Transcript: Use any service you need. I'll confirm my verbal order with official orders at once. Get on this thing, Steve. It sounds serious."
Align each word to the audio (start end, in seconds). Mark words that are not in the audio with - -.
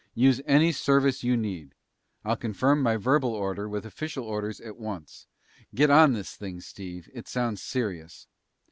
Use 0.15 0.41
any 0.47 0.71
service 0.71 1.23
you 1.23 1.37
need. 1.37 1.75
I'll 2.25 2.35
confirm 2.35 2.81
my 2.81 2.97
verbal 2.97 3.35
order 3.35 3.69
with 3.69 3.85
official 3.85 4.23
orders 4.25 4.59
at 4.59 4.77
once. 4.77 5.27
Get 5.75 5.91
on 5.91 6.13
this 6.13 6.33
thing, 6.35 6.59
Steve. 6.59 7.07
It 7.13 7.27
sounds 7.27 7.61
serious." 7.61 8.25